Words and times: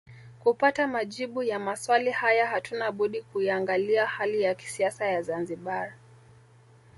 Kupata 0.43 0.87
majibu 0.87 1.43
ya 1.43 1.59
maswali 1.59 2.11
haya 2.11 2.47
hatuna 2.47 2.91
budi 2.91 3.21
kuiangalia 3.21 4.05
hali 4.07 4.41
ya 4.41 4.55
kisiasa 4.55 5.05
ya 5.05 5.21
Zanzibar 5.21 5.93